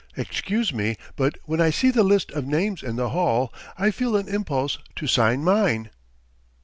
Excuse 0.17 0.73
me, 0.73 0.97
but 1.15 1.37
when 1.45 1.61
I 1.61 1.69
see 1.69 1.91
the 1.91 2.01
list 2.03 2.31
of 2.31 2.47
names 2.47 2.81
in 2.81 2.95
the 2.95 3.09
hall 3.09 3.53
I 3.77 3.91
feel 3.91 4.15
an 4.15 4.27
impulse 4.27 4.79
to 4.95 5.05
sign 5.05 5.43
mine. 5.43 5.91